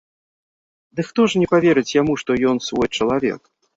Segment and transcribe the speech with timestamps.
[0.99, 3.41] Дык хто ж не паверыць яму, што ён свой чалавек?